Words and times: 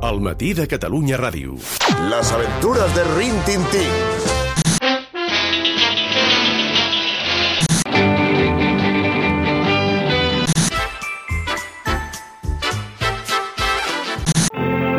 El 0.00 0.20
matí 0.20 0.54
de 0.54 0.68
Catalunya 0.68 1.16
Ràdio. 1.18 1.56
Las 2.08 2.30
aventuras 2.30 2.94
de 2.94 3.02
Rin 3.18 3.34
Tin 3.44 3.64
Tin. 3.72 3.88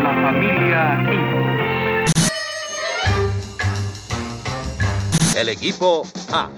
La 0.04 0.14
familia 0.22 1.00
El 5.38 5.50
equipo 5.50 6.04
A. 6.34 6.50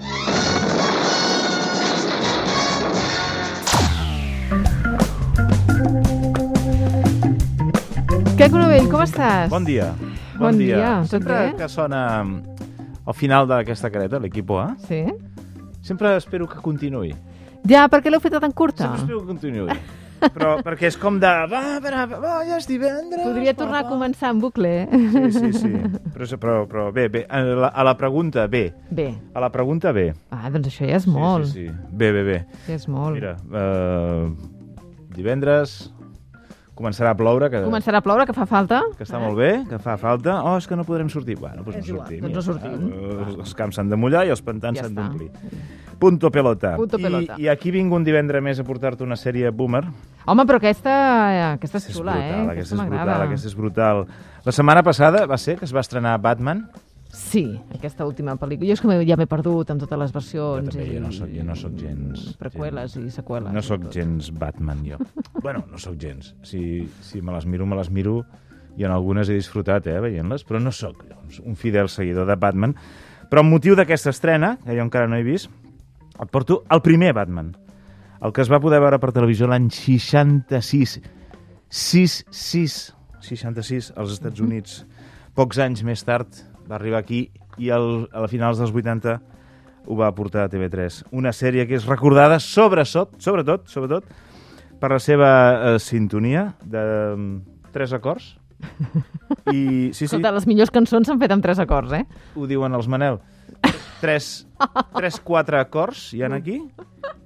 Què, 8.42 8.48
Conovell, 8.50 8.88
com 8.90 8.98
estàs? 9.04 9.44
Bon 9.52 9.62
dia. 9.62 9.92
Bon 10.34 10.56
dia, 10.58 10.96
tot 11.04 11.12
Sempre 11.12 11.34
bé? 11.36 11.50
que 11.60 11.68
sona 11.70 12.00
al 12.26 13.14
final 13.14 13.46
d'aquesta 13.46 13.86
careta, 13.94 14.18
l'equipo 14.18 14.56
A, 14.58 14.74
Sí? 14.82 15.04
sempre 15.80 16.16
espero 16.16 16.48
que 16.48 16.58
continuï. 16.58 17.12
Ja, 17.70 17.86
per 17.86 18.00
què 18.02 18.10
l'heu 18.10 18.18
feta 18.18 18.40
tan 18.40 18.50
curta? 18.50 18.82
Sempre 18.82 18.98
espero 18.98 19.20
que 19.20 19.26
continuï. 19.28 19.78
Però 20.34 20.56
perquè 20.58 20.88
és 20.90 20.96
com 20.98 21.20
de... 21.22 21.30
Va, 21.54 21.78
va, 21.78 22.02
va, 22.18 22.34
ja 22.42 22.58
és 22.58 22.66
divendres... 22.66 23.22
Podria 23.22 23.54
tornar 23.54 23.84
a 23.84 23.86
va, 23.86 23.88
començar 23.94 24.34
en 24.34 24.40
bucle. 24.42 24.74
va. 24.90 25.30
Sí, 25.30 25.52
sí, 25.52 25.52
sí. 25.62 25.72
Però, 26.10 26.26
però, 26.34 26.58
però 26.66 26.90
bé, 26.92 27.06
bé, 27.14 27.24
a 27.30 27.44
la, 27.46 27.68
a 27.70 27.84
la 27.86 27.94
pregunta, 27.96 28.48
bé. 28.48 28.72
Bé. 28.90 29.12
A 29.34 29.46
la 29.46 29.52
pregunta, 29.54 29.92
bé. 29.94 30.08
Ah, 30.34 30.50
doncs 30.50 30.66
això 30.74 30.90
ja 30.90 30.98
és 30.98 31.06
molt. 31.06 31.46
Sí, 31.46 31.68
sí, 31.68 31.70
sí. 31.70 31.94
Bé, 31.94 32.10
bé, 32.10 32.26
bé. 32.26 32.44
Ja 32.66 32.74
és 32.74 32.90
molt. 32.90 33.14
Mira, 33.14 33.36
uh, 33.54 34.34
divendres 35.14 35.92
començarà 36.74 37.10
a 37.12 37.16
ploure, 37.16 37.48
que, 37.50 37.60
Començarà 37.64 37.98
a 37.98 38.02
ploure, 38.02 38.24
que 38.26 38.32
fa 38.32 38.46
falta. 38.46 38.80
que 38.96 39.04
està 39.04 39.18
molt 39.20 39.36
bé, 39.36 39.64
que 39.68 39.78
fa 39.78 39.96
falta. 40.00 40.42
Oh, 40.42 40.56
és 40.56 40.66
que 40.66 40.76
no 40.76 40.84
podrem 40.84 41.08
sortir. 41.08 41.36
Bueno, 41.38 41.62
doncs 41.62 41.76
És 41.78 41.88
no 41.88 41.94
igual, 41.94 42.06
sortim. 42.08 42.20
doncs 42.22 42.34
no 42.34 42.40
ja 42.40 42.46
sortim. 42.46 42.72
està. 42.72 43.26
Els- 43.28 43.38
Els 43.38 43.54
camps 43.54 43.76
s'han 43.76 43.88
de 43.90 43.96
mullar 43.96 44.26
i 44.26 44.30
els 44.30 44.42
pantans 44.42 44.78
Ja 44.78 44.84
s'han 44.84 44.94
d'omplir. 44.94 45.30
Punto 45.98 46.30
pelota. 46.30 46.74
Punto 46.76 46.98
pelota. 46.98 47.36
I, 47.38 47.42
I 47.44 47.48
aquí 47.48 47.70
vinc 47.70 47.92
un 47.92 48.02
divendres 48.02 48.42
més 48.42 48.58
a 48.58 48.64
portar-te 48.64 49.04
una 49.04 49.14
sèrie 49.16 49.50
boomer. 49.50 49.84
Home, 50.26 50.44
però 50.46 50.56
aquesta, 50.56 51.52
aquesta 51.52 51.78
és 51.78 51.88
és 51.90 51.96
xula, 51.96 52.12
brutal, 52.12 52.46
eh? 52.48 52.50
aquesta 52.52 52.74
és 52.74 52.80
m'agrada. 52.80 53.04
brutal, 53.04 53.22
aquesta 53.28 53.48
és 53.48 53.54
brutal. 53.56 54.06
La 54.44 54.52
setmana 54.52 54.82
passada 54.82 55.26
va 55.26 55.38
ser 55.38 55.56
que 55.58 55.64
es 55.64 55.74
va 55.74 55.80
estrenar 55.80 56.16
Batman. 56.20 56.68
Sí, 57.12 57.44
aquesta 57.74 58.06
última 58.08 58.32
pel·lícula. 58.40 58.70
Jo 58.70 58.72
és 58.72 58.80
que 58.80 58.94
ja 59.04 59.16
m'he 59.20 59.26
perdut 59.28 59.68
en 59.70 59.80
totes 59.82 59.98
les 60.00 60.12
versions. 60.14 60.64
Jo 60.64 60.70
també, 60.72 60.86
i... 60.88 60.94
jo 60.96 61.00
no 61.04 61.10
soc- 61.12 61.32
jo 61.36 61.42
no 61.44 61.56
soc 61.60 61.74
gens- 61.76 62.22
Preqüeles 62.40 62.94
i 62.96 63.10
seqüeles. 63.12 63.52
No 63.52 63.60
sóc 63.62 63.82
tot. 63.84 63.92
gens 63.92 64.30
Batman, 64.32 64.80
jo. 64.86 64.96
bueno, 65.44 65.66
no 65.70 65.76
sóc 65.76 65.98
gens. 66.00 66.30
Si, 66.42 66.88
si 67.04 67.20
me 67.20 67.34
les 67.36 67.44
miro, 67.44 67.66
me 67.68 67.76
les 67.76 67.90
miro, 67.92 68.22
i 68.80 68.86
en 68.88 68.94
algunes 68.94 69.28
he 69.28 69.34
disfrutat, 69.36 69.86
eh, 69.92 69.98
veient-les, 70.00 70.46
però 70.48 70.56
no 70.62 70.72
sóc 70.72 71.02
doncs, 71.04 71.42
un 71.44 71.54
fidel 71.60 71.90
seguidor 71.92 72.24
de 72.30 72.36
Batman. 72.40 72.72
Però 73.28 73.42
amb 73.44 73.52
motiu 73.52 73.76
d'aquesta 73.76 74.08
estrena, 74.10 74.54
que 74.64 74.72
jo 74.72 74.80
encara 74.86 75.06
no 75.08 75.16
he 75.20 75.22
vist, 75.26 75.50
et 76.16 76.30
porto 76.32 76.62
el 76.72 76.80
primer 76.80 77.12
Batman, 77.12 77.50
el 78.22 78.32
que 78.32 78.40
es 78.40 78.48
va 78.52 78.60
poder 78.60 78.80
veure 78.80 78.96
per 79.02 79.12
televisió 79.12 79.46
l'any 79.50 79.68
66. 79.68 80.96
6, 81.68 82.16
6, 82.30 82.94
66, 83.20 83.92
als 83.96 84.12
Estats 84.16 84.40
Units. 84.40 84.82
Pocs 85.36 85.60
anys 85.64 85.80
més 85.84 86.02
tard 86.04 86.28
va 86.72 86.80
arribar 86.80 87.02
aquí 87.02 87.26
i 87.60 87.70
el, 87.74 88.08
a 88.12 88.24
la 88.24 88.30
finals 88.32 88.60
dels 88.60 88.72
80 88.72 89.18
ho 89.82 89.96
va 89.98 90.12
portar 90.14 90.46
a 90.46 90.50
TV3. 90.50 91.02
Una 91.12 91.32
sèrie 91.36 91.66
que 91.68 91.76
és 91.76 91.88
recordada 91.88 92.38
sobretot, 92.42 93.18
sobretot, 93.22 93.66
sobretot 93.70 94.06
per 94.82 94.92
la 94.94 95.00
seva 95.02 95.32
eh, 95.32 95.74
sintonia 95.82 96.52
de 96.62 96.84
mm, 97.16 97.68
tres 97.74 97.92
acords. 97.98 98.32
I 99.50 99.90
sí, 99.90 100.06
sí, 100.06 100.06
Escolta, 100.06 100.32
les 100.34 100.46
millors 100.46 100.70
cançons 100.70 101.08
s'han 101.10 101.18
fet 101.18 101.34
amb 101.34 101.42
tres 101.42 101.58
acords, 101.62 101.94
eh? 101.98 102.04
ho 102.38 102.46
diuen 102.46 102.78
els 102.78 102.88
Manel. 102.90 103.18
Tres, 104.02 104.32
tres 104.94 105.20
quatre 105.22 105.58
acords 105.60 106.08
hi 106.14 106.22
han 106.26 106.34
aquí 106.38 106.60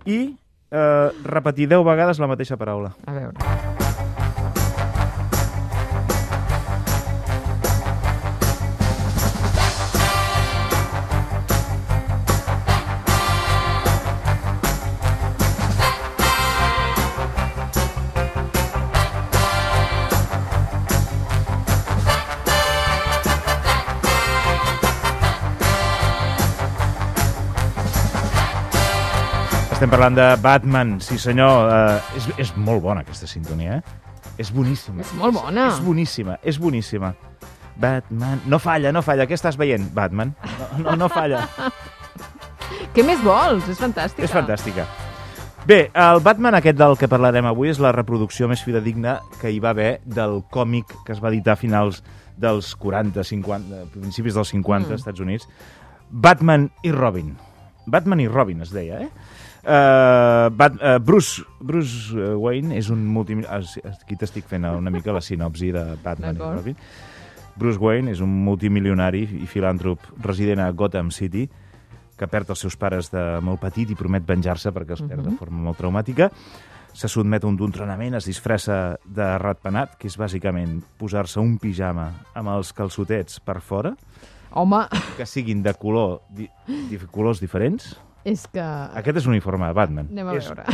i 0.08 0.20
eh, 0.32 1.08
repetir 1.24 1.68
deu 1.72 1.84
vegades 1.84 2.20
la 2.20 2.30
mateixa 2.32 2.60
paraula. 2.60 2.96
A 3.04 3.16
veure. 3.16 3.75
Estem 29.76 29.90
parlant 29.92 30.14
de 30.16 30.24
Batman, 30.40 30.94
sí 31.04 31.18
senyor. 31.20 31.66
Eh, 31.68 32.16
és, 32.16 32.26
és 32.46 32.50
molt 32.56 32.80
bona 32.80 33.02
aquesta 33.04 33.26
sintonia, 33.28 33.74
eh? 33.76 34.30
És 34.40 34.48
boníssima. 34.48 35.02
És 35.04 35.10
molt 35.18 35.36
bona. 35.36 35.66
És, 35.66 35.74
és 35.74 35.84
boníssima, 35.84 36.36
és 36.40 36.56
boníssima. 36.56 37.10
Batman... 37.76 38.40
No 38.48 38.56
falla, 38.56 38.88
no 38.96 39.02
falla. 39.04 39.26
Què 39.28 39.36
estàs 39.36 39.60
veient? 39.60 39.84
Batman. 39.92 40.32
No, 40.56 40.70
no, 40.80 40.96
no 41.02 41.10
falla. 41.12 41.44
Què 42.96 43.04
més 43.04 43.20
vols? 43.20 43.68
És 43.68 43.84
fantàstica. 43.84 44.24
És 44.24 44.32
fantàstica. 44.32 44.88
Bé, 45.68 45.80
el 45.92 46.24
Batman 46.24 46.56
aquest 46.56 46.80
del 46.80 46.96
que 46.96 47.12
parlarem 47.12 47.52
avui 47.52 47.68
és 47.68 47.84
la 47.84 47.92
reproducció 47.92 48.48
més 48.48 48.64
fidedigna 48.64 49.18
que 49.42 49.52
hi 49.52 49.60
va 49.60 49.76
haver 49.76 49.98
del 50.08 50.40
còmic 50.56 51.02
que 51.04 51.12
es 51.12 51.20
va 51.20 51.28
editar 51.34 51.52
a 51.52 51.60
finals 51.60 52.00
dels 52.40 52.72
40, 52.80 53.28
50, 53.28 53.88
principis 53.92 54.40
dels 54.40 54.56
50 54.56 54.96
als 54.96 55.04
Estats 55.04 55.20
Units. 55.20 55.44
Batman 56.08 56.70
i 56.80 56.96
Robin. 56.96 57.34
Batman 57.84 58.24
i 58.24 58.32
Robin 58.32 58.64
es 58.64 58.72
deia, 58.72 59.04
eh? 59.04 59.44
Uh, 59.66 60.46
Bat, 60.54 60.76
uh, 60.78 60.98
Bruce, 61.02 61.42
Bruce 61.58 62.14
eh, 62.14 62.34
Wayne 62.38 62.76
és 62.78 62.86
un 62.94 63.00
multi... 63.10 63.34
Aquí 63.50 64.14
t'estic 64.14 64.46
fent 64.46 64.62
una 64.70 64.92
mica 64.94 65.10
la 65.10 65.22
sinopsi 65.24 65.72
de 65.74 65.82
Batman 66.04 66.38
i. 66.38 66.50
Robin. 66.54 66.76
Bruce 67.58 67.80
Wayne 67.82 68.12
és 68.12 68.22
un 68.22 68.30
multimilionari 68.46 69.24
i 69.40 69.48
filàntrop 69.50 70.06
resident 70.22 70.62
a 70.62 70.70
Gotham 70.70 71.10
City 71.10 71.48
que 72.16 72.28
perd 72.30 72.52
els 72.54 72.62
seus 72.62 72.76
pares 72.78 73.10
de 73.10 73.24
molt 73.42 73.58
petit 73.64 73.90
i 73.90 73.98
promet 73.98 74.24
venjar-se 74.28 74.70
perquè 74.72 74.94
els 74.94 75.02
perd 75.02 75.26
de 75.26 75.34
forma 75.36 75.64
molt 75.66 75.82
traumàtica. 75.82 76.30
Se 76.96 77.10
sotmet 77.12 77.44
a 77.44 77.50
un 77.50 77.58
entrenament, 77.60 78.14
es 78.16 78.30
disfressa 78.30 78.96
de 79.04 79.26
ratpenat, 79.42 79.98
que 79.98 80.06
és 80.08 80.16
bàsicament 80.16 80.78
posar-se 80.96 81.42
un 81.42 81.58
pijama 81.58 82.06
amb 82.38 82.54
els 82.54 82.72
calçotets 82.72 83.42
per 83.44 83.58
fora, 83.60 83.92
Home, 84.56 84.86
que 85.18 85.26
siguin 85.26 85.60
de 85.62 85.74
color, 85.76 86.22
di, 86.32 86.46
di 86.66 86.96
colors 87.12 87.42
diferents. 87.42 87.90
És 88.26 88.42
que... 88.50 88.62
Aquest 88.98 89.20
és 89.22 89.26
un 89.28 89.36
uniforme 89.36 89.68
de 89.70 89.76
Batman. 89.76 90.08
Anem 90.10 90.28
a 90.32 90.34
és 90.36 90.48
veure. 90.50 90.64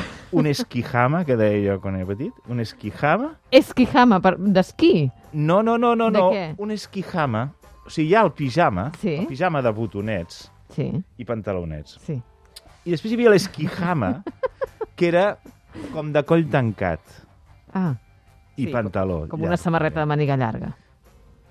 un 0.40 0.46
esquijama, 0.48 1.22
que 1.28 1.36
deia 1.36 1.74
jo 1.74 1.80
quan 1.84 1.98
era 1.98 2.06
petit. 2.08 2.32
Un 2.48 2.60
esquijama. 2.64 3.34
Esquijama, 3.52 4.20
per... 4.24 4.38
d'esquí. 4.40 5.10
No, 5.32 5.60
no, 5.62 5.76
no, 5.78 5.94
no. 5.98 6.08
De 6.10 6.18
no. 6.18 6.30
què? 6.32 6.44
Un 6.64 6.70
esquijama. 6.72 7.50
O 7.84 7.90
sigui, 7.90 8.08
hi 8.12 8.14
ha 8.16 8.22
el 8.24 8.32
pijama, 8.32 8.90
Sí. 9.00 9.16
el 9.20 9.26
pijama 9.26 9.60
de 9.62 9.70
botonets 9.74 10.46
Sí, 10.72 10.86
i 11.18 11.24
pantalonets. 11.28 11.98
sí. 12.00 12.20
I 12.84 12.90
després 12.94 13.12
hi 13.12 13.14
havia 13.18 13.30
l'esquijama, 13.30 14.08
que 14.96 15.08
era 15.08 15.36
com 15.92 16.08
de 16.14 16.22
coll 16.26 16.48
tancat 16.50 17.00
Ah, 17.74 17.94
i 18.56 18.64
Sí, 18.66 18.72
pantaló. 18.72 19.26
com 19.28 19.42
una 19.42 19.56
samarreta 19.56 20.00
de 20.00 20.06
màniga 20.06 20.36
llarga. 20.36 20.72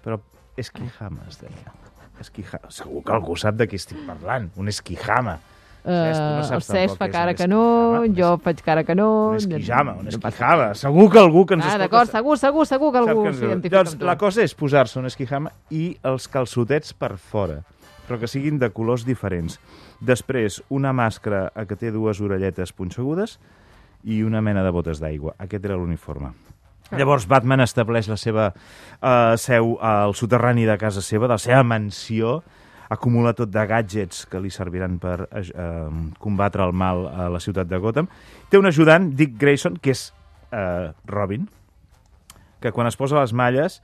Però 0.04 0.20
esquijama 0.58 1.24
es 1.30 1.40
deia. 1.40 1.72
Esquijama. 2.20 2.70
Segur 2.70 3.04
que 3.04 3.14
algú 3.16 3.36
sap 3.38 3.56
de 3.56 3.68
què 3.68 3.76
estic 3.80 3.98
parlant. 4.08 4.52
Un 4.58 4.68
esquijama. 4.70 5.40
Tu 5.84 5.90
no 5.90 6.42
Uh, 6.42 6.54
el 6.54 6.62
Cesc 6.62 6.98
fa 7.00 7.08
cara 7.10 7.34
que 7.34 7.48
no, 7.50 8.04
jo 8.14 8.36
faig 8.44 8.60
cara 8.62 8.84
que 8.86 8.94
no... 8.94 9.08
Un 9.32 9.40
esquijama, 9.40 9.96
un 9.98 10.08
esquijama. 10.12 10.68
Segur 10.78 11.08
que 11.10 11.18
algú 11.20 11.46
que 11.50 11.56
ens 11.58 11.66
Ah, 11.66 11.70
escolta... 11.74 11.84
d'acord, 11.88 12.12
segur, 12.12 12.38
segur, 12.38 12.66
segur 12.70 12.92
que 12.94 13.00
algú 13.02 13.24
s'identifica 13.34 13.78
doncs, 13.80 13.96
amb 13.96 14.02
tu. 14.04 14.06
la 14.06 14.18
cosa 14.22 14.44
és 14.46 14.54
posar-se 14.54 15.00
un 15.00 15.10
esquijama 15.10 15.50
i 15.74 15.96
els 16.06 16.28
calçotets 16.30 16.94
per 16.94 17.16
fora, 17.18 17.64
però 18.08 18.20
que 18.22 18.28
siguin 18.30 18.60
de 18.62 18.70
colors 18.70 19.06
diferents. 19.08 19.58
Després, 20.02 20.62
una 20.70 20.94
màscara 20.94 21.48
eh, 21.56 21.66
que 21.66 21.76
té 21.76 21.90
dues 21.92 22.22
orelletes 22.22 22.72
punxegudes 22.78 23.40
i 24.04 24.22
una 24.26 24.42
mena 24.42 24.62
de 24.66 24.70
botes 24.74 25.02
d'aigua. 25.02 25.34
Aquest 25.42 25.66
era 25.66 25.78
l'uniforme. 25.78 26.32
Llavors 26.92 27.26
Batman 27.26 27.62
estableix 27.64 28.10
la 28.12 28.18
seva 28.20 28.52
eh, 28.54 29.38
seu 29.38 29.78
al 29.82 30.14
soterrani 30.14 30.66
de 30.68 30.78
casa 30.78 31.02
seva, 31.02 31.26
de 31.26 31.34
la 31.38 31.42
seva 31.42 31.64
mansió, 31.64 32.42
acumula 32.92 33.32
tot 33.38 33.52
de 33.52 33.64
gadgets 33.68 34.26
que 34.28 34.42
li 34.44 34.52
serviran 34.52 34.98
per 35.00 35.18
eh, 35.30 35.46
eh, 35.48 35.92
combatre 36.20 36.66
el 36.68 36.76
mal 36.76 37.06
a 37.08 37.30
la 37.32 37.40
ciutat 37.40 37.70
de 37.70 37.80
Gotham. 37.80 38.10
Té 38.52 38.60
un 38.60 38.68
ajudant, 38.68 39.12
Dick 39.16 39.38
Grayson, 39.40 39.78
que 39.80 39.96
és 39.96 40.10
eh, 40.52 40.92
Robin, 41.08 41.48
que 42.62 42.74
quan 42.76 42.90
es 42.90 43.00
posa 43.00 43.20
les 43.22 43.34
malles 43.34 43.80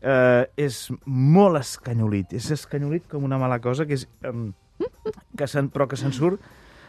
eh, 0.00 0.46
és 0.56 0.84
molt 1.06 1.58
escanyolit. 1.58 2.36
És 2.38 2.52
escanyolit 2.54 3.08
com 3.10 3.26
una 3.26 3.40
mala 3.42 3.58
cosa, 3.64 3.86
que 3.88 3.98
és, 3.98 4.06
eh, 4.22 4.86
que 5.36 5.50
se'n, 5.50 5.72
però 5.74 5.88
que 5.90 5.98
se'n 5.98 6.14
surt 6.14 6.42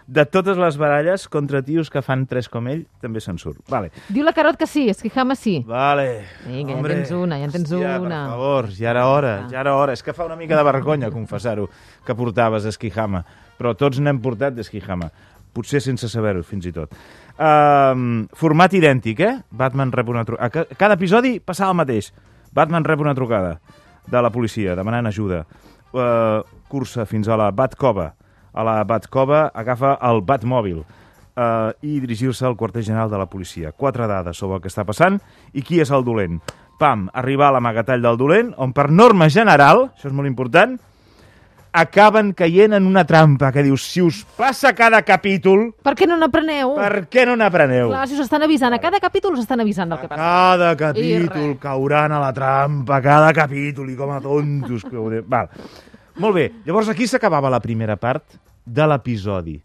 de 0.08 0.24
totes 0.26 0.56
les 0.58 0.78
baralles 0.80 1.28
contra 1.28 1.60
tios 1.62 1.90
que 1.92 2.02
fan 2.02 2.26
tres 2.28 2.48
com 2.48 2.68
ell, 2.72 2.86
també 3.04 3.20
se'n 3.20 3.38
surt. 3.38 3.60
Vale. 3.70 3.90
Diu 4.08 4.24
la 4.24 4.32
Carot 4.34 4.56
que 4.56 4.66
sí, 4.68 4.86
Esquijama 4.90 5.36
sí. 5.36 5.58
Vale. 5.68 6.24
Vinga, 6.48 6.74
ja 6.74 6.80
en 6.80 6.86
tens 6.88 7.12
una, 7.12 7.38
ja 7.42 7.46
en 7.50 7.52
tens 7.52 7.72
Hòstia, 7.74 7.98
una. 8.00 8.22
per 8.24 8.32
favor, 8.32 8.70
ja 8.72 8.90
era 8.92 9.08
hora, 9.12 9.34
Ah. 9.44 9.48
ja 9.52 9.60
era 9.60 9.76
hora. 9.76 9.94
És 9.94 10.02
que 10.04 10.14
fa 10.14 10.24
una 10.26 10.38
mica 10.40 10.56
de 10.56 10.64
vergonya 10.64 11.12
confessar-ho, 11.12 11.68
que 12.06 12.16
portaves 12.16 12.66
Esquijama. 12.66 13.26
Però 13.60 13.76
tots 13.76 14.00
n'hem 14.00 14.22
portat 14.22 14.54
d'Esquijama. 14.56 15.12
Potser 15.54 15.82
sense 15.82 16.08
saber-ho, 16.08 16.44
fins 16.44 16.66
i 16.68 16.72
tot. 16.72 16.92
Um, 17.38 18.28
format 18.34 18.74
idèntic, 18.74 19.20
eh? 19.20 19.42
Batman 19.52 19.92
rep 19.92 20.08
una 20.10 20.24
trucada. 20.26 20.46
A 20.46 20.76
cada 20.78 20.94
episodi 20.96 21.40
passava 21.40 21.72
el 21.72 21.78
mateix. 21.78 22.12
Batman 22.54 22.84
rep 22.86 23.00
una 23.02 23.14
trucada 23.16 23.60
de 24.08 24.22
la 24.22 24.30
policia 24.32 24.76
demanant 24.76 25.08
ajuda. 25.08 25.44
Uh, 25.92 26.44
cursa 26.70 27.06
fins 27.06 27.28
a 27.28 27.36
la 27.38 27.52
Batcova. 27.52 28.14
A 28.58 28.64
la 28.66 28.80
Batcova 28.90 29.52
agafa 29.54 29.96
el 30.10 30.24
Batmòbil 30.26 30.80
uh, 30.82 31.70
i 31.86 32.00
dirigir-se 32.02 32.48
al 32.50 32.56
quarter 32.58 32.82
general 32.82 33.12
de 33.12 33.20
la 33.22 33.28
policia. 33.30 33.70
Quatre 33.72 34.08
dades 34.10 34.38
sobre 34.42 34.58
el 34.58 34.64
que 34.64 34.72
està 34.72 34.86
passant 34.88 35.20
i 35.54 35.62
qui 35.62 35.78
és 35.84 35.92
el 35.94 36.06
dolent. 36.08 36.40
Pam, 36.82 37.08
arribar 37.14 37.52
a 37.52 37.56
l'amagatall 37.58 38.02
del 38.02 38.18
dolent, 38.18 38.52
on 38.58 38.74
per 38.74 38.88
norma 38.90 39.30
general, 39.34 39.88
això 39.96 40.10
és 40.10 40.14
molt 40.18 40.30
important, 40.30 40.76
acaben 41.78 42.32
caient 42.38 42.74
en 42.74 42.86
una 42.90 43.04
trampa 43.06 43.52
que 43.54 43.62
dius, 43.66 43.84
si 43.86 44.02
us 44.02 44.24
passa 44.38 44.72
cada 44.78 45.02
capítol, 45.06 45.68
Per 45.84 45.94
què 45.98 46.08
no 46.10 46.18
n'apreneu? 46.18 46.74
per 46.78 47.06
què 47.12 47.26
no 47.30 47.36
n'apreneu? 47.38 47.90
Clar, 47.92 48.08
si 48.10 48.16
us 48.18 48.24
estan 48.26 48.46
avisant, 48.46 48.74
a 48.74 48.80
cada 48.82 49.02
capítol 49.04 49.34
us 49.38 49.44
estan 49.46 49.62
avisant 49.62 49.90
del 49.94 50.00
que 50.00 50.06
A 50.06 50.10
passa. 50.10 50.24
cada 50.24 50.72
capítol 50.78 51.58
cauran 51.62 52.12
a 52.18 52.20
la 52.24 52.34
trampa, 52.34 53.02
cada 53.02 53.34
capítol, 53.34 53.90
i 53.90 53.96
com 53.96 54.12
a 54.12 54.22
tontos 54.22 54.84
que 54.86 54.98
ho 54.98 55.10
de... 55.10 55.22
Val. 55.22 55.50
Molt 56.18 56.34
bé, 56.34 56.52
llavors 56.66 56.90
aquí 56.90 57.06
s'acabava 57.06 57.50
la 57.50 57.60
primera 57.62 57.96
part 57.96 58.24
de 58.68 58.88
l'episodi, 58.88 59.58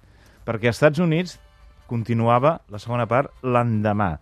perquè 0.46 0.70
als 0.70 0.78
Estats 0.78 1.02
Units 1.02 1.38
continuava 1.90 2.60
la 2.70 2.80
segona 2.80 3.06
part 3.10 3.32
l'endemà. 3.42 4.14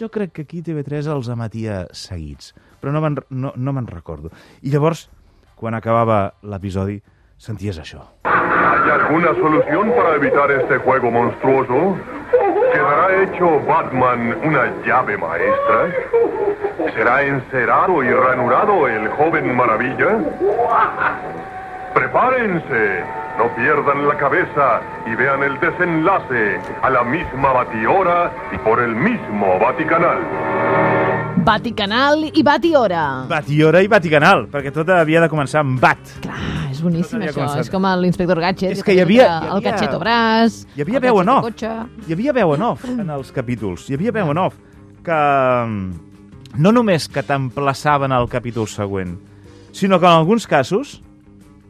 Jo 0.00 0.08
crec 0.08 0.32
que 0.32 0.46
aquí 0.46 0.62
TV3 0.64 1.10
els 1.12 1.28
emetia 1.28 1.82
seguits, 1.92 2.54
però 2.80 2.94
no 2.94 3.02
me'n 3.04 3.18
no, 3.30 3.52
no 3.56 3.74
me'n 3.76 3.90
recordo. 3.90 4.30
I 4.62 4.72
llavors, 4.72 5.08
quan 5.60 5.76
acabava 5.76 6.30
l'episodi, 6.42 7.00
senties 7.36 7.80
això. 7.82 8.06
¿Hay 8.24 8.90
alguna 8.90 9.34
solución 9.34 9.92
para 9.92 10.14
evitar 10.16 10.50
este 10.50 10.78
juego 10.78 11.10
monstruoso? 11.10 11.98
¿Quedará 12.72 13.22
hecho 13.22 13.60
Batman 13.66 14.38
una 14.44 14.72
llave 14.86 15.18
maestra? 15.18 15.90
¿Será 16.94 17.22
encerado 17.22 18.02
y 18.02 18.10
ranurado 18.10 18.88
el 18.88 19.08
joven 19.08 19.54
maravilla? 19.54 20.18
¡Prepárense! 21.94 23.04
No 23.40 23.48
pierdan 23.56 24.06
la 24.06 24.18
cabeza 24.18 24.82
y 25.10 25.16
vean 25.16 25.42
el 25.42 25.58
desenlace 25.60 26.60
a 26.82 26.90
la 26.90 27.02
misma 27.02 27.54
batihora 27.54 28.30
y 28.52 28.58
por 28.58 28.78
el 28.80 28.94
mismo 28.94 29.58
Vaticanal. 29.58 30.18
Vaticanal 31.42 32.30
i 32.34 32.42
Batiora. 32.42 33.24
Batiora 33.26 33.80
i 33.80 33.88
Vaticanal, 33.88 34.44
perquè 34.52 34.68
tot 34.76 34.90
havia 34.92 35.22
de 35.24 35.30
començar 35.32 35.62
amb 35.64 35.80
Bat. 35.80 36.18
Clar, 36.20 36.68
és 36.68 36.82
boníssim 36.84 37.22
això. 37.22 37.38
començat. 37.38 37.62
És 37.64 37.70
com 37.72 37.86
l'inspector 38.02 38.38
Gadget. 38.44 38.72
És 38.76 38.84
que 38.84 38.92
hi 38.92 39.00
havia- 39.00 39.40
hi 39.40 39.48
El 39.54 39.62
Gadget 39.62 39.94
Bràs. 39.96 40.66
hi 40.76 40.82
havia 40.82 41.00
veu 41.00 41.20
en 41.22 41.28
off. 41.30 41.62
Hi 41.62 42.12
havia 42.12 42.32
veu 42.34 42.54
en 42.54 42.62
off 42.62 42.84
en 42.84 43.08
els 43.08 43.32
capítols. 43.32 43.88
Hi 43.88 43.94
havia 43.94 44.12
veu 44.12 44.30
en 44.32 44.36
off 44.36 44.54
que 45.02 45.12
mm, 45.66 45.92
no 46.58 46.72
només 46.72 47.08
que 47.08 47.22
t'emplaçaven 47.22 48.12
al 48.12 48.28
capítol 48.28 48.68
següent, 48.68 49.16
sinó 49.72 49.98
que 49.98 50.04
en 50.04 50.12
alguns 50.12 50.46
casos, 50.46 51.00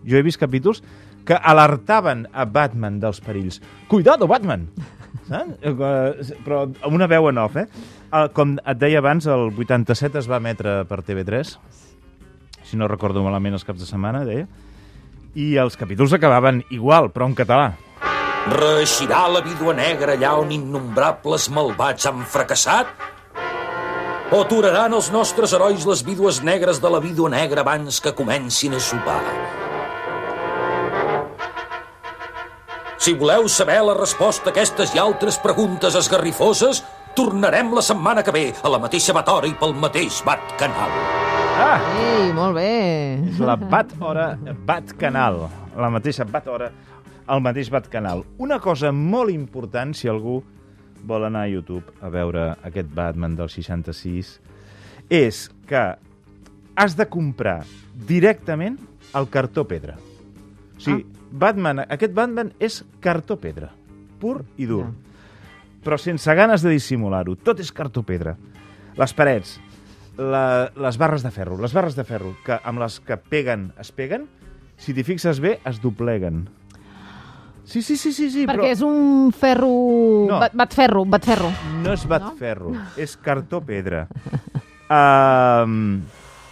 jo 0.04 0.16
he 0.16 0.22
vist 0.22 0.40
capítols 0.40 0.82
que 1.30 1.38
alertaven 1.38 2.26
a 2.34 2.44
Batman 2.50 2.98
dels 2.98 3.20
perills. 3.22 3.60
Cuidado, 3.86 4.26
Batman! 4.26 4.66
Saps? 5.30 5.60
Eh, 5.62 6.38
Però 6.42 6.64
amb 6.66 6.94
una 6.96 7.06
veu 7.10 7.28
en 7.30 7.38
off, 7.38 7.54
eh? 7.60 7.68
El- 8.10 8.32
Com 8.34 8.56
et 8.58 8.78
deia 8.80 8.98
abans, 8.98 9.28
el 9.30 9.52
87 9.54 10.18
es 10.18 10.26
va 10.30 10.40
emetre 10.42 10.80
per 10.90 11.04
TV3, 11.06 11.52
si 12.66 12.78
no 12.78 12.88
recordo 12.90 13.22
malament 13.22 13.54
els 13.54 13.64
caps 13.66 13.82
de 13.82 13.86
setmana, 13.86 14.24
deia, 14.26 14.48
i 15.38 15.52
els 15.62 15.76
capítols 15.78 16.12
acabaven 16.18 16.64
igual, 16.74 17.12
però 17.14 17.28
en 17.30 17.36
català. 17.38 17.68
Reeixirà 18.50 19.28
la 19.30 19.42
vídua 19.46 19.74
negra 19.78 20.16
allà 20.16 20.32
on 20.40 20.50
innombrables 20.54 21.46
malvats 21.54 22.06
han 22.10 22.24
fracassat? 22.26 22.90
O 24.34 24.40
aturaran 24.42 24.94
els 24.98 25.10
nostres 25.14 25.52
herois 25.54 25.86
les 25.86 26.02
vídues 26.06 26.42
negres 26.46 26.78
de 26.82 26.90
la 26.90 26.98
vídua 27.02 27.30
negra 27.30 27.62
abans 27.62 27.98
que 28.02 28.14
comencin 28.18 28.74
a 28.74 28.80
sopar? 28.82 29.22
Si 33.00 33.14
voleu 33.16 33.46
saber 33.48 33.78
la 33.80 33.94
resposta 33.96 34.50
a 34.50 34.52
aquestes 34.52 34.90
i 34.92 34.98
altres 35.00 35.38
preguntes 35.40 35.94
esgarrifoses, 35.96 36.82
tornarem 37.16 37.70
la 37.72 37.80
setmana 37.80 38.20
que 38.20 38.32
ve 38.34 38.42
a 38.52 38.68
la 38.68 38.76
mateixa 38.82 39.14
Batora 39.16 39.48
i 39.48 39.54
pel 39.56 39.70
mateix 39.72 40.18
Bat 40.26 40.50
Canal. 40.60 40.90
Ah! 41.56 41.78
Ei, 41.96 42.26
molt 42.36 42.58
bé. 42.58 42.74
És 43.30 43.38
la 43.40 43.54
Bat 43.56 43.94
Hora 44.04 44.26
Bat 44.68 44.92
Canal. 45.00 45.46
La 45.80 45.88
mateixa 45.88 46.26
Bat 46.28 46.50
Hora, 46.52 46.68
el 47.24 47.40
mateix 47.40 47.70
Bat 47.72 47.88
Canal. 47.88 48.20
Una 48.36 48.58
cosa 48.60 48.90
molt 48.92 49.32
important, 49.32 49.94
si 49.96 50.10
algú 50.12 50.42
vol 51.00 51.24
anar 51.24 51.46
a 51.46 51.50
YouTube 51.54 51.94
a 52.04 52.10
veure 52.12 52.50
aquest 52.68 52.92
Batman 52.92 53.38
del 53.38 53.48
66, 53.48 54.34
és 55.08 55.40
que 55.64 55.86
has 56.76 56.98
de 57.00 57.08
comprar 57.08 57.62
directament 58.12 58.76
el 59.16 59.30
cartó 59.32 59.64
pedra. 59.64 59.96
O 60.76 60.84
sigui, 60.84 61.08
Batman, 61.30 61.84
aquest 61.86 62.14
Batman 62.16 62.52
és 62.58 62.80
cartó 63.02 63.38
pedra, 63.40 63.70
pur 64.20 64.40
i 64.58 64.66
dur. 64.66 64.86
Ja. 64.88 65.80
Però 65.86 65.96
sense 65.96 66.34
ganes 66.36 66.64
de 66.64 66.74
dissimular-ho. 66.74 67.36
Tot 67.40 67.60
és 67.62 67.70
cartó 67.72 68.02
pedra. 68.04 68.34
Les 68.98 69.14
parets, 69.16 69.54
la, 70.18 70.68
les 70.76 70.98
barres 71.00 71.24
de 71.24 71.30
ferro, 71.32 71.56
les 71.62 71.72
barres 71.72 71.96
de 71.96 72.04
ferro, 72.04 72.34
que 72.44 72.58
amb 72.64 72.82
les 72.82 72.98
que 73.06 73.16
peguen 73.16 73.70
es 73.80 73.92
peguen, 73.96 74.26
si 74.80 74.92
t'hi 74.96 75.04
fixes 75.06 75.40
bé, 75.40 75.58
es 75.68 75.80
dobleguen. 75.80 76.48
Sí, 77.70 77.82
sí, 77.86 77.94
sí, 77.96 78.10
sí, 78.12 78.26
sí 78.32 78.44
Perquè 78.48 78.64
però 78.64 78.70
és 78.72 78.80
un 78.82 79.30
ferro... 79.36 79.70
No. 80.26 80.40
Bat, 80.42 80.56
bat 80.58 80.72
ferro, 80.74 81.04
bat 81.06 81.26
ferro. 81.28 81.52
no 81.84 81.92
és 81.94 82.06
batferro, 82.08 82.72
és 82.98 83.14
cartó 83.22 83.62
pedra. 83.64 84.06
Um, 84.90 86.00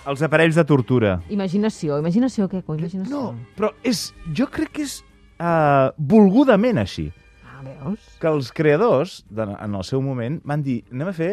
els 0.09 0.23
aparells 0.25 0.57
de 0.57 0.65
tortura. 0.65 1.19
Imaginació, 1.33 1.99
imaginació, 2.01 2.49
què? 2.49 2.63
Imaginació. 2.65 3.13
No, 3.13 3.53
però 3.59 3.73
és, 3.87 4.09
jo 4.35 4.49
crec 4.53 4.73
que 4.79 4.87
és 4.87 4.99
uh, 5.37 5.93
volgudament 5.99 6.81
així. 6.81 7.09
Ah, 7.45 7.61
veus? 7.67 8.09
Que 8.23 8.31
els 8.31 8.51
creadors, 8.57 9.21
de, 9.29 9.45
en 9.53 9.77
el 9.77 9.85
seu 9.85 10.03
moment, 10.05 10.41
van 10.49 10.65
dir, 10.65 10.81
anem 10.95 11.13
a 11.13 11.17
fer 11.17 11.33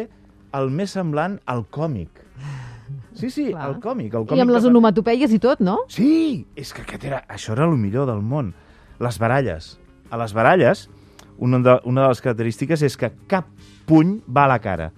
el 0.56 0.70
més 0.72 0.92
semblant 0.96 1.38
al 1.48 1.64
còmic. 1.72 2.22
Sí, 3.16 3.30
sí, 3.32 3.48
Clar. 3.48 3.70
el 3.70 3.80
còmic. 3.82 4.12
El 4.12 4.26
I 4.26 4.30
còmic 4.32 4.44
amb 4.44 4.54
les 4.54 4.68
onomatopeies 4.68 5.32
i 5.32 5.40
tot, 5.42 5.62
no? 5.64 5.78
Sí, 5.92 6.44
és 6.58 6.74
que 6.76 6.84
aquest 6.84 7.08
era, 7.08 7.22
això 7.32 7.56
era 7.56 7.64
el 7.66 7.76
millor 7.80 8.06
del 8.10 8.20
món. 8.20 8.52
Les 9.00 9.18
baralles. 9.20 9.74
A 10.12 10.20
les 10.20 10.36
baralles, 10.36 10.86
una 11.42 11.60
de, 11.64 11.80
una 11.88 12.04
de 12.04 12.12
les 12.12 12.20
característiques 12.24 12.84
és 12.86 12.96
que 13.00 13.10
cap 13.30 13.48
puny 13.88 14.18
va 14.28 14.44
a 14.44 14.52
la 14.52 14.60
cara. 14.60 14.90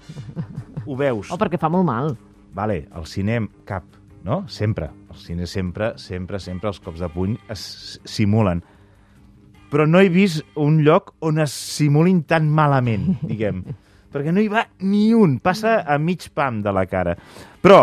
Ho 0.86 0.96
veus. 0.98 1.30
O 1.30 1.38
perquè 1.40 1.60
fa 1.60 1.70
molt 1.72 1.86
mal. 1.86 2.16
Vale, 2.54 2.86
al 2.92 3.06
cine 3.06 3.40
cap, 3.68 3.84
no? 4.24 4.44
Sempre. 4.48 4.90
Al 5.10 5.16
cine 5.16 5.46
sempre, 5.46 5.92
sempre, 5.98 6.40
sempre 6.40 6.70
els 6.72 6.80
cops 6.80 7.00
de 7.00 7.08
puny 7.12 7.36
es 7.52 8.00
simulen. 8.08 8.62
Però 9.68 9.84
no 9.84 10.00
he 10.00 10.08
vist 10.08 10.44
un 10.56 10.80
lloc 10.84 11.12
on 11.20 11.42
es 11.44 11.52
simulin 11.52 12.22
tan 12.24 12.48
malament, 12.48 13.18
diguem. 13.30 13.62
Perquè 14.08 14.32
no 14.32 14.40
hi 14.40 14.48
va 14.48 14.64
ni 14.80 15.12
un. 15.14 15.38
Passa 15.44 15.82
a 15.84 15.98
mig 16.00 16.30
pam 16.34 16.62
de 16.64 16.72
la 16.72 16.86
cara. 16.88 17.14
Però, 17.60 17.82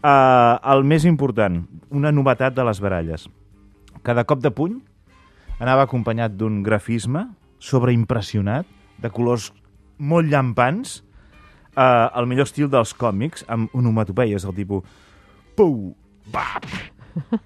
eh, 0.00 0.54
el 0.72 0.84
més 0.88 1.04
important, 1.04 1.60
una 1.92 2.12
novetat 2.12 2.56
de 2.56 2.64
les 2.64 2.80
baralles. 2.80 3.28
Cada 4.06 4.24
cop 4.24 4.40
de 4.40 4.52
puny 4.54 4.78
anava 5.60 5.84
acompanyat 5.84 6.36
d'un 6.36 6.62
grafisme 6.64 7.26
sobreimpressionat, 7.58 8.66
de 9.00 9.10
colors 9.12 9.50
molt 9.98 10.28
llampants, 10.30 11.00
eh, 11.76 12.06
el 12.18 12.28
millor 12.28 12.48
estil 12.48 12.70
dels 12.72 12.94
còmics, 12.96 13.46
amb 13.52 13.74
onomatopeies 13.76 14.46
del 14.46 14.56
tipus 14.56 15.04
pou, 15.56 15.94
bap, 16.32 16.66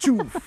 xuf, 0.02 0.38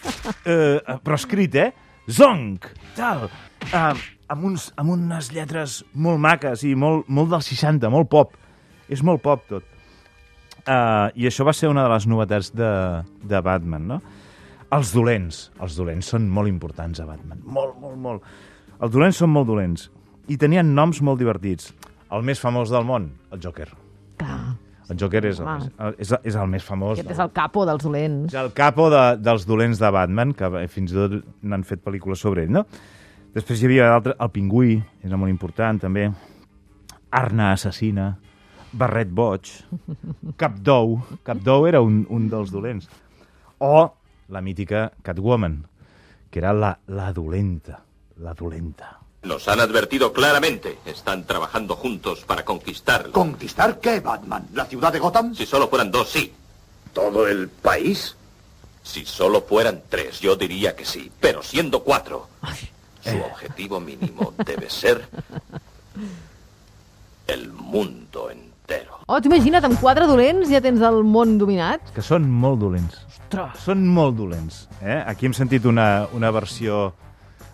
eh, 0.44 0.80
però 1.04 1.20
escrit, 1.20 1.56
eh? 1.56 1.70
Zonk, 2.12 2.68
tal, 2.98 3.30
eh, 3.70 3.94
amb, 4.28 4.48
uns, 4.50 4.72
amb 4.80 4.96
unes 4.96 5.30
lletres 5.34 5.82
molt 5.94 6.20
maques 6.24 6.66
i 6.68 6.74
molt, 6.76 7.08
molt 7.08 7.32
dels 7.32 7.48
60, 7.54 7.92
molt 7.94 8.10
pop. 8.12 8.34
És 8.92 9.04
molt 9.06 9.24
pop 9.24 9.46
tot. 9.48 9.70
Uh, 10.64 11.12
I 11.20 11.28
això 11.28 11.44
va 11.44 11.52
ser 11.56 11.68
una 11.72 11.84
de 11.84 11.92
les 11.92 12.06
novetats 12.08 12.54
de, 12.56 12.72
de 13.28 13.40
Batman, 13.44 13.88
no? 13.88 13.98
Els 14.74 14.94
dolents. 14.96 15.48
Els 15.62 15.76
dolents 15.76 16.12
són 16.14 16.28
molt 16.32 16.52
importants 16.52 17.02
a 17.04 17.08
Batman. 17.08 17.42
Molt, 17.44 17.76
molt, 17.82 17.98
molt. 18.00 18.30
Els 18.80 18.94
dolents 18.94 19.20
són 19.20 19.32
molt 19.34 19.50
dolents. 19.50 19.90
I 20.32 20.38
tenien 20.40 20.72
noms 20.76 21.02
molt 21.04 21.20
divertits. 21.20 21.74
El 22.14 22.22
més 22.28 22.40
famós 22.42 22.70
del 22.70 22.86
món, 22.86 23.08
el 23.34 23.40
Joker. 23.42 23.70
Clar. 24.22 24.40
El 24.92 24.98
Joker 25.00 25.22
és 25.26 25.40
el, 25.80 25.96
és, 25.98 26.12
és 26.28 26.36
el 26.36 26.50
més 26.52 26.64
famós. 26.68 26.98
Aquest 27.00 27.08
del- 27.08 27.16
és 27.16 27.22
el 27.24 27.32
capo 27.34 27.64
dels 27.66 27.84
dolents. 27.84 28.34
és 28.34 28.40
el 28.40 28.52
capo 28.54 28.90
de, 28.92 29.04
dels 29.18 29.46
dolents 29.48 29.80
de 29.80 29.90
Batman, 29.96 30.34
que 30.38 30.50
fins 30.68 30.92
i 30.92 30.98
tot 30.98 31.16
n'han 31.42 31.64
fet 31.64 31.82
pel·lícules 31.84 32.20
sobre 32.22 32.44
ell, 32.44 32.52
no? 32.52 32.66
Després 33.34 33.62
hi 33.64 33.66
havia 33.66 33.88
l'altre, 33.90 34.14
el 34.20 34.30
pingüí, 34.30 34.76
era 35.04 35.18
molt 35.18 35.32
important 35.32 35.80
també, 35.82 36.12
Arna 37.12 37.52
assassina, 37.54 38.12
Barret 38.74 39.10
boig, 39.10 39.50
Capdou, 40.42 41.00
Capdou 41.24 41.66
era 41.70 41.82
un, 41.82 42.04
un 42.10 42.28
dels 42.30 42.52
dolents, 42.52 42.90
o 43.60 43.88
la 44.30 44.42
mítica 44.42 44.92
Catwoman, 45.02 45.64
que 46.30 46.40
era 46.44 46.54
la, 46.54 46.76
la 46.88 47.12
dolenta, 47.14 47.80
la 48.18 48.34
dolenta. 48.34 49.00
Nos 49.24 49.48
han 49.48 49.60
advertido 49.62 50.12
claramente. 50.12 50.80
Están 50.86 51.26
trabajando 51.26 51.76
juntos 51.76 52.26
para 52.26 52.44
conquistar. 52.44 53.10
¿Conquistar 53.12 53.80
qué, 53.80 54.00
Batman? 54.02 54.48
¿La 54.54 54.66
ciudad 54.66 54.92
de 54.92 55.00
Gotham? 55.00 55.34
Si 55.34 55.46
solo 55.46 55.70
fueran 55.70 55.92
dos, 55.92 56.10
sí. 56.10 56.34
¿Todo 56.94 57.28
el 57.28 57.48
país? 57.50 58.16
Si 58.84 59.06
solo 59.06 59.42
fueran 59.42 59.82
tres, 59.90 60.20
yo 60.20 60.36
diría 60.36 60.76
que 60.76 60.86
sí. 60.86 61.10
Pero 61.22 61.42
siendo 61.42 61.84
cuatro, 61.84 62.28
su 63.02 63.18
objetivo 63.18 63.80
mínimo 63.80 64.34
debe 64.46 64.70
ser 64.70 65.08
el 67.28 67.52
mundo 67.54 68.30
entero. 68.30 69.00
Oh, 69.08 69.20
t'imagina't, 69.24 69.64
amb 69.68 69.80
quatre 69.80 70.06
dolents 70.08 70.52
ja 70.52 70.60
tens 70.64 70.84
el 70.84 71.02
món 71.08 71.38
dominat? 71.40 71.94
Que 71.96 72.04
són 72.04 72.28
molt 72.28 72.60
dolents. 72.62 73.00
Ostres! 73.08 73.64
Són 73.64 73.88
molt 73.88 74.16
dolents. 74.20 74.66
Eh? 74.82 75.00
Aquí 75.08 75.28
hem 75.28 75.36
sentit 75.38 75.66
una, 75.70 76.10
una 76.16 76.32
versió... 76.36 76.92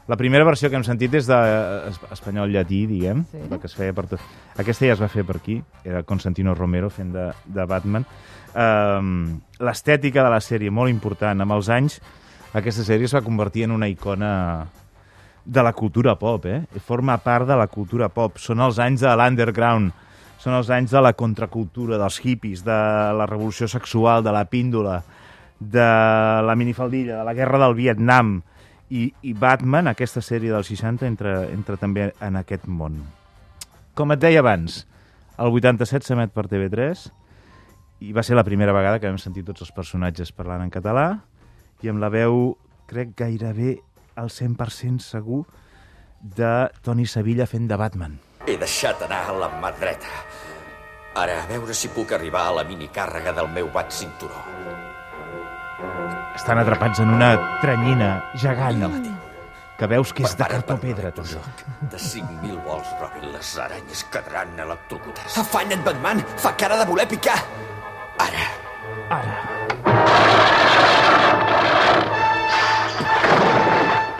La 0.10 0.18
primera 0.18 0.44
versió 0.44 0.72
que 0.72 0.78
hem 0.80 0.84
sentit 0.84 1.14
és 1.20 1.28
d'espanyol-llatí, 1.30 2.80
diguem, 2.90 3.20
Sí. 3.30 3.44
la 3.50 3.60
que 3.62 3.68
es 3.70 3.76
feia 3.78 3.94
per 3.94 4.08
tot. 4.10 4.20
Aquesta 4.58 4.88
ja 4.88 4.96
es 4.96 5.02
va 5.02 5.08
fer 5.08 5.24
per 5.24 5.36
aquí, 5.38 5.62
era 5.86 6.02
Constantino 6.02 6.56
Romero 6.56 6.90
fent 6.90 7.14
de, 7.14 7.28
de 7.46 7.66
Batman. 7.70 8.08
Um, 8.56 9.40
L'estètica 9.62 10.24
de 10.26 10.32
la 10.34 10.42
sèrie, 10.42 10.72
molt 10.74 10.90
important. 10.90 11.40
Amb 11.46 11.54
els 11.54 11.70
anys, 11.70 12.00
aquesta 12.58 12.82
sèrie 12.88 13.06
es 13.06 13.14
va 13.14 13.22
convertir 13.22 13.68
en 13.68 13.72
una 13.78 13.88
icona 13.88 14.66
de 15.46 15.64
la 15.64 15.74
cultura 15.74 16.18
pop, 16.18 16.46
eh? 16.46 16.64
Forma 16.82 17.18
part 17.22 17.46
de 17.46 17.56
la 17.56 17.68
cultura 17.68 18.10
pop. 18.10 18.38
Són 18.42 18.60
els 18.66 18.80
anys 18.80 19.06
de 19.06 19.14
l'underground, 19.16 19.94
són 20.40 20.58
els 20.58 20.70
anys 20.74 20.90
de 20.90 21.02
la 21.06 21.14
contracultura, 21.14 22.00
dels 22.02 22.20
hippies, 22.26 22.64
de 22.66 22.82
la 23.14 23.30
revolució 23.30 23.68
sexual, 23.68 24.24
de 24.24 24.34
la 24.34 24.46
píndola, 24.46 25.04
de 25.60 25.90
la 26.50 26.56
minifaldilla, 26.56 27.20
de 27.20 27.26
la 27.30 27.34
guerra 27.38 27.60
del 27.60 27.76
Vietnam. 27.76 28.40
I, 28.90 29.10
i 29.22 29.34
Batman, 29.38 29.92
aquesta 29.92 30.22
sèrie 30.26 30.52
dels 30.54 30.70
60, 30.72 31.06
entra, 31.06 31.34
entra 31.54 31.78
també 31.78 32.10
en 32.26 32.40
aquest 32.40 32.66
món. 32.66 32.98
Com 33.94 34.16
et 34.16 34.22
deia 34.22 34.42
abans, 34.42 34.84
el 35.40 35.54
87 35.54 36.08
s'emet 36.08 36.34
per 36.34 36.48
TV3 36.50 37.06
i 38.08 38.14
va 38.16 38.24
ser 38.24 38.38
la 38.40 38.46
primera 38.48 38.74
vegada 38.76 39.00
que 39.00 39.12
vam 39.12 39.20
sentir 39.22 39.44
tots 39.48 39.66
els 39.66 39.74
personatges 39.76 40.32
parlant 40.36 40.64
en 40.64 40.74
català 40.74 41.08
i 41.84 41.92
amb 41.92 42.02
la 42.02 42.10
veu, 42.12 42.58
crec, 42.90 43.14
gairebé 43.20 43.78
al 44.20 44.32
100% 44.34 45.04
segur 45.04 45.44
de 46.20 46.70
Toni 46.84 47.06
Sevilla 47.08 47.48
fent 47.48 47.70
de 47.70 47.78
Batman. 47.80 48.18
He 48.48 48.58
deixat 48.60 49.06
anar 49.06 49.24
la 49.36 49.52
mà 49.62 49.72
dreta. 49.80 50.24
Ara, 51.20 51.44
a 51.44 51.48
veure 51.50 51.76
si 51.76 51.92
puc 51.94 52.12
arribar 52.16 52.48
a 52.48 52.60
la 52.60 52.68
minicàrrega 52.68 53.36
del 53.36 53.52
meu 53.56 53.72
bat 53.74 53.92
cinturó. 53.96 54.44
Estan 56.40 56.56
atrapats 56.62 57.02
en 57.04 57.10
una 57.12 57.34
tranyina 57.60 58.14
gegant 58.40 58.86
que 59.80 59.88
veus 59.92 60.14
que 60.16 60.24
és 60.24 60.36
de 60.40 60.46
cartó 60.48 60.78
pedra, 60.80 61.10
tot. 61.12 61.28
De 61.92 62.00
5.000 62.00 62.56
volts, 62.64 62.90
Robin, 63.02 63.26
les 63.34 63.50
aranyes 63.60 64.06
quedaran 64.12 64.56
electrocutades. 64.60 65.36
Afanya't, 65.40 65.84
Batman! 65.84 66.24
Fa 66.40 66.54
cara 66.56 66.80
de 66.80 66.86
voler 66.88 67.08
picar! 67.12 67.36
Ara, 68.24 68.48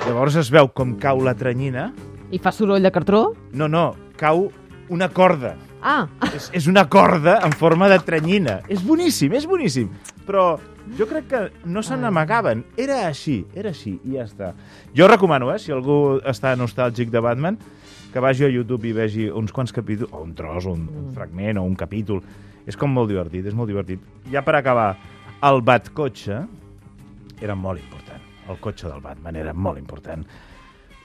Llavors 0.08 0.36
es 0.44 0.52
veu 0.52 0.68
com 0.76 0.98
cau 1.00 1.20
la 1.24 1.36
tranyina. 1.40 1.90
I 2.36 2.40
fa 2.44 2.52
soroll 2.56 2.84
de 2.84 2.92
cartró? 2.92 3.30
No, 3.56 3.68
no, 3.72 3.94
cau 4.20 4.50
una 4.92 5.08
corda. 5.08 5.54
Ah, 5.80 6.04
És, 6.34 6.50
és 6.52 6.68
una 6.68 6.84
corda 6.92 7.38
en 7.48 7.56
forma 7.56 7.88
de 7.88 8.00
tranyina. 8.04 8.60
És 8.68 8.84
boníssim, 8.84 9.32
és 9.40 9.48
boníssim. 9.48 9.88
Però 10.28 10.58
jo 10.98 11.08
crec 11.10 11.28
que 11.28 11.42
no 11.66 11.84
se 11.84 11.98
n'amagaven. 11.98 12.64
Era 12.78 13.02
així, 13.08 13.44
era 13.56 13.74
així, 13.74 13.98
i 14.06 14.18
ja 14.18 14.26
està. 14.28 14.54
Jo 14.96 15.08
recomano, 15.12 15.52
eh, 15.54 15.60
si 15.60 15.74
algú 15.76 16.20
està 16.28 16.56
nostàlgic 16.58 17.12
de 17.14 17.22
Batman, 17.24 17.60
que 18.14 18.24
vagi 18.24 18.46
a 18.46 18.50
YouTube 18.50 18.90
i 18.90 18.94
vegi 18.96 19.28
uns 19.30 19.54
quants 19.54 19.74
capítols, 19.76 20.12
o 20.14 20.24
un 20.24 20.34
tros, 20.36 20.66
o 20.66 20.74
un, 20.74 20.88
un 20.90 21.12
fragment, 21.14 21.60
o 21.62 21.66
un 21.68 21.76
capítol. 21.76 22.24
És 22.66 22.78
com 22.78 22.92
molt 22.94 23.10
divertit, 23.10 23.46
és 23.46 23.58
molt 23.58 23.70
divertit. 23.70 24.02
Ja 24.32 24.44
per 24.46 24.56
acabar, 24.58 24.96
el 25.46 25.62
Batcotxe 25.66 26.42
era 27.42 27.56
molt 27.56 27.82
important. 27.82 28.26
El 28.50 28.58
cotxe 28.60 28.90
del 28.90 29.02
Batman 29.02 29.38
era 29.38 29.54
molt 29.54 29.78
important. 29.78 30.26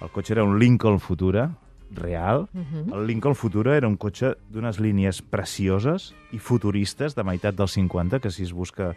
El 0.00 0.10
cotxe 0.10 0.34
era 0.34 0.44
un 0.44 0.58
Lincoln 0.58 0.98
Futura, 1.00 1.50
real. 1.94 2.48
El 2.92 3.06
Lincoln 3.06 3.34
Futura 3.34 3.76
era 3.76 3.88
un 3.88 3.96
cotxe 3.96 4.34
d'unes 4.50 4.80
línies 4.82 5.22
precioses 5.22 6.12
i 6.32 6.40
futuristes 6.42 7.14
de 7.14 7.24
meitat 7.24 7.54
dels 7.54 7.76
50, 7.78 8.20
que 8.20 8.32
si 8.34 8.42
es 8.42 8.52
busca 8.52 8.94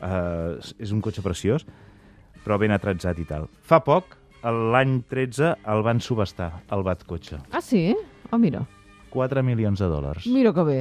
eh, 0.00 0.58
és 0.78 0.92
un 0.92 1.00
cotxe 1.04 1.22
preciós, 1.22 1.66
però 2.44 2.58
ben 2.60 2.74
atratzat 2.74 3.18
i 3.18 3.24
tal. 3.28 3.48
Fa 3.62 3.80
poc, 3.84 4.16
l'any 4.44 5.02
13, 5.08 5.54
el 5.72 5.82
van 5.86 6.00
subestar, 6.04 6.50
el 6.72 6.82
Batcotxe. 6.84 7.38
ah 7.52 7.60
sí? 7.64 7.94
Oh, 8.30 8.38
mira. 8.38 8.64
4 9.14 9.44
milions 9.46 9.78
de 9.78 9.86
dòlars. 9.86 10.26
Mira 10.26 10.50
que 10.52 10.62
bé. 10.66 10.78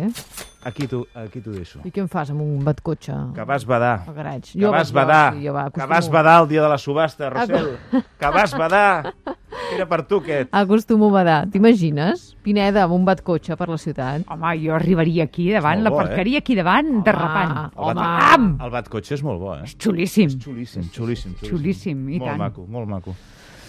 Aquí 0.66 0.88
t'ho 0.88 1.04
aquí 1.14 1.42
deixo. 1.44 1.82
I 1.86 1.92
què 1.92 2.02
em 2.02 2.08
fas 2.10 2.32
amb 2.34 2.42
un 2.42 2.64
batcotxe? 2.66 3.14
Que 3.36 3.44
vas 3.46 3.66
badar. 3.68 4.08
Al 4.08 4.16
garatge. 4.16 4.58
Que 4.58 4.72
vas 4.74 4.92
badar. 4.96 5.34
sí, 5.36 5.46
jo 5.46 5.54
va, 5.54 5.68
que 5.70 5.86
vas 5.86 6.10
badar 6.10 6.42
el 6.42 6.48
dia 6.50 6.64
de 6.64 6.70
la 6.72 6.78
subhasta, 6.80 7.30
Rossell. 7.30 7.78
Que 8.18 8.32
vas 8.34 8.56
badar. 8.58 9.14
Era 9.76 9.86
per 9.90 10.02
tu, 10.08 10.18
aquest. 10.22 10.50
Acostumo 10.54 11.10
a 11.10 11.12
badar. 11.18 11.40
T'imagines? 11.52 12.36
Pineda 12.44 12.84
amb 12.86 12.94
un 12.98 13.06
batcotxe 13.06 13.56
per 13.60 13.68
la 13.70 13.78
ciutat. 13.78 14.24
Home, 14.32 14.54
jo 14.64 14.74
arribaria 14.76 15.24
aquí 15.26 15.50
davant, 15.52 15.80
És 15.80 15.84
molt 15.84 15.84
la 15.84 16.16
bo, 16.16 16.24
eh? 16.24 16.38
aquí 16.38 16.56
davant, 16.56 17.04
derrapant. 17.04 17.54
El, 17.76 17.84
Home. 17.84 17.94
bat, 17.96 18.66
el 18.66 18.72
Batcotxe 18.72 19.14
és 19.16 19.24
molt 19.24 19.40
bo, 19.40 19.56
eh? 19.56 19.64
Xulíssim. 19.78 20.30
Xulíssim, 20.40 20.90
xulíssim. 20.94 21.34
Xulíssim, 21.44 22.10
i 22.10 22.20
molt 22.20 22.30
tant. 22.32 22.40
maco, 22.40 22.66
molt 22.70 22.88
maco. 22.88 23.16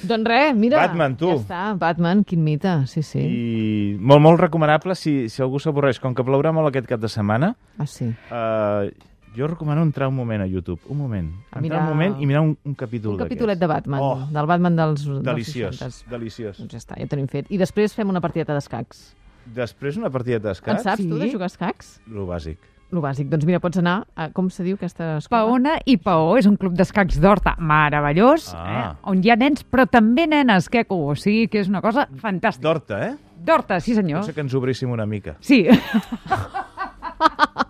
Doncs 0.04 0.28
res, 0.28 0.54
mira. 0.54 0.82
Batman, 0.82 1.14
tu. 1.16 1.30
Ja 1.30 1.38
està, 1.40 1.78
Batman, 1.80 2.25
quin 2.28 2.42
mite, 2.44 2.75
sí, 2.90 3.00
sí. 3.02 3.20
I 3.25 3.96
molt, 3.99 4.20
molt 4.20 4.40
recomanable 4.42 4.94
si, 4.94 5.30
si 5.32 5.40
algú 5.40 5.58
s'avorreix. 5.62 5.99
Com 6.02 6.14
que 6.14 6.25
plourà 6.26 6.52
molt 6.52 6.68
aquest 6.68 6.87
cap 6.90 7.00
de 7.00 7.08
setmana, 7.08 7.54
Ah, 7.78 7.87
sí. 7.87 8.11
eh, 8.30 8.90
jo 9.36 9.46
recomano 9.46 9.82
entrar 9.82 10.08
un 10.08 10.14
moment 10.16 10.42
a 10.42 10.46
YouTube. 10.46 10.80
Un 10.88 10.98
moment. 10.98 11.30
Entrar 11.46 11.62
mirar- 11.62 11.82
un 11.82 11.88
moment 11.88 12.20
i 12.22 12.26
mirar 12.26 12.42
un, 12.42 12.56
un 12.64 12.74
capítol 12.74 13.12
Un 13.14 13.18
capitolet 13.18 13.58
de 13.58 13.66
Batman, 13.66 14.00
Oh, 14.02 14.26
del 14.30 14.46
Batman 14.46 14.76
dels, 14.76 15.04
dels 15.04 15.22
deliciós, 15.22 15.80
60s. 15.80 16.04
deliciós. 16.10 16.58
Doncs 16.58 16.72
ja 16.72 16.78
està, 16.78 16.96
ja 16.98 17.04
ho 17.04 17.08
tenim 17.08 17.26
fet. 17.28 17.46
I 17.50 17.58
després 17.58 17.94
fem 17.94 18.08
una 18.08 18.20
partideta 18.20 18.54
d'escacs. 18.54 19.14
Després 19.54 19.96
una 19.98 20.08
partida 20.10 20.36
En 20.36 20.42
d'escacs, 20.42 20.82
saps 20.82 21.02
tu 21.06 21.18
de 21.18 21.26
Sí. 21.26 21.32
jugar 21.32 21.44
a 21.44 21.52
escacs? 21.52 22.00
lo 22.06 22.26
bàsic. 22.26 22.56
Lo 22.90 23.00
bàsic. 23.02 23.28
Doncs 23.28 23.44
mira, 23.44 23.58
pots 23.58 23.76
anar 23.78 24.06
a, 24.14 24.28
com 24.30 24.48
se 24.50 24.62
diu 24.62 24.76
aquesta 24.76 25.16
escola? 25.18 25.42
Paona 25.42 25.78
i 25.84 25.96
Paó 25.96 26.36
és 26.38 26.46
un 26.46 26.56
club 26.56 26.74
d'escacs 26.74 27.18
d'Horta 27.20 27.56
meravellós, 27.58 28.54
Ah. 28.54 28.92
eh? 28.94 28.96
on 29.10 29.22
hi 29.24 29.30
ha 29.30 29.36
nens, 29.36 29.64
però 29.68 29.86
també 29.90 30.26
nenes, 30.28 30.68
queco, 30.68 30.94
o 31.08 31.14
sigui 31.16 31.48
que 31.48 31.58
és 31.60 31.68
una 31.68 31.80
cosa 31.82 32.06
fantàstica. 32.22 32.62
D'Horta, 32.62 33.08
eh? 33.08 33.16
D'Horta, 33.44 33.80
sí 33.80 33.94
senyor. 33.94 34.20
Potser 34.20 34.34
que 34.34 34.40
ens 34.42 34.54
obríssim 34.54 34.90
una 34.90 35.06
mica. 35.06 35.36
Sí. 35.40 35.66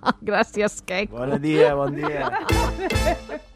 Gràcies, 0.29 0.81
Quec. 0.87 1.11
Bon 1.15 1.37
dia, 1.41 1.75
bon 1.79 1.95
dia. 1.95 2.31